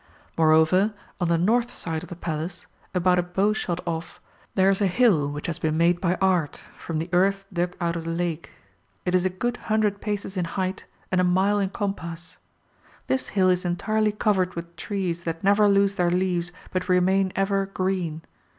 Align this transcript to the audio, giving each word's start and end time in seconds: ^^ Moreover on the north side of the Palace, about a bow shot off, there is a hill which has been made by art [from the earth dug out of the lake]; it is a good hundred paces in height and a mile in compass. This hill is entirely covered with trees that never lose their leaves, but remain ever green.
^^ 0.01 0.03
Moreover 0.35 0.95
on 1.19 1.27
the 1.27 1.37
north 1.37 1.71
side 1.71 2.01
of 2.01 2.09
the 2.09 2.15
Palace, 2.15 2.65
about 2.91 3.19
a 3.19 3.21
bow 3.21 3.53
shot 3.53 3.79
off, 3.85 4.19
there 4.55 4.71
is 4.71 4.81
a 4.81 4.87
hill 4.87 5.29
which 5.29 5.45
has 5.45 5.59
been 5.59 5.77
made 5.77 6.01
by 6.01 6.15
art 6.15 6.59
[from 6.75 6.97
the 6.97 7.07
earth 7.13 7.45
dug 7.53 7.75
out 7.79 7.95
of 7.95 8.05
the 8.05 8.09
lake]; 8.09 8.49
it 9.05 9.13
is 9.13 9.25
a 9.25 9.29
good 9.29 9.57
hundred 9.69 10.01
paces 10.01 10.37
in 10.37 10.45
height 10.45 10.85
and 11.11 11.21
a 11.21 11.23
mile 11.23 11.59
in 11.59 11.69
compass. 11.69 12.39
This 13.05 13.27
hill 13.37 13.51
is 13.51 13.63
entirely 13.63 14.11
covered 14.11 14.55
with 14.55 14.75
trees 14.75 15.21
that 15.25 15.43
never 15.43 15.69
lose 15.69 15.93
their 15.93 16.09
leaves, 16.09 16.51
but 16.71 16.89
remain 16.89 17.31
ever 17.35 17.67
green. 17.67 18.23